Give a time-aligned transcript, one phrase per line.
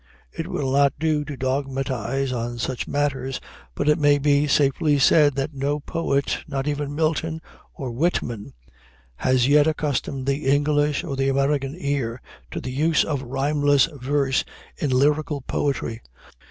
[0.31, 3.39] It will not do to dogmatize on such matters,
[3.75, 7.39] but it may be safely said that no poet, not even Milton
[7.75, 8.53] or Whitman,
[9.17, 12.19] has yet accustomed the English or the American ear
[12.49, 14.43] to the use of rhymeless verse
[14.75, 16.01] in lyrical poetry.